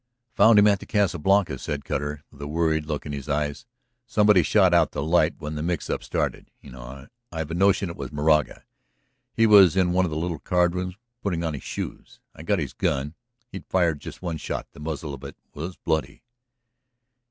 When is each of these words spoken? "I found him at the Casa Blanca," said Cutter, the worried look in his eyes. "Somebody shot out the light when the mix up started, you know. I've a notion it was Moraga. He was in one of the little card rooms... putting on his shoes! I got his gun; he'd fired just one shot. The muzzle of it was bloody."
"I 0.33 0.35
found 0.35 0.57
him 0.57 0.65
at 0.65 0.79
the 0.79 0.87
Casa 0.87 1.19
Blanca," 1.19 1.59
said 1.59 1.85
Cutter, 1.85 2.23
the 2.31 2.47
worried 2.47 2.87
look 2.87 3.05
in 3.05 3.11
his 3.11 3.29
eyes. 3.29 3.67
"Somebody 4.07 4.41
shot 4.41 4.73
out 4.73 4.93
the 4.93 5.03
light 5.03 5.35
when 5.37 5.53
the 5.53 5.61
mix 5.61 5.91
up 5.91 6.03
started, 6.03 6.49
you 6.59 6.71
know. 6.71 7.05
I've 7.31 7.51
a 7.51 7.53
notion 7.53 7.87
it 7.87 7.95
was 7.95 8.11
Moraga. 8.11 8.63
He 9.35 9.45
was 9.45 9.77
in 9.77 9.91
one 9.93 10.05
of 10.05 10.09
the 10.09 10.17
little 10.17 10.39
card 10.39 10.73
rooms... 10.73 10.95
putting 11.21 11.43
on 11.43 11.53
his 11.53 11.61
shoes! 11.61 12.19
I 12.33 12.41
got 12.41 12.57
his 12.57 12.73
gun; 12.73 13.13
he'd 13.51 13.67
fired 13.67 13.99
just 14.01 14.23
one 14.23 14.37
shot. 14.37 14.65
The 14.71 14.79
muzzle 14.79 15.13
of 15.13 15.23
it 15.23 15.35
was 15.53 15.75
bloody." 15.77 16.23